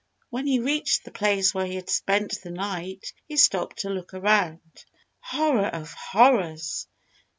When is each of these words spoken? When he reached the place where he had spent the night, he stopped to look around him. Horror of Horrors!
When 0.31 0.47
he 0.47 0.57
reached 0.57 1.03
the 1.03 1.11
place 1.11 1.53
where 1.53 1.67
he 1.67 1.75
had 1.75 1.87
spent 1.91 2.41
the 2.41 2.49
night, 2.49 3.13
he 3.27 3.37
stopped 3.37 3.81
to 3.81 3.91
look 3.91 4.15
around 4.15 4.57
him. 4.75 4.85
Horror 5.19 5.67
of 5.67 5.93
Horrors! 5.93 6.87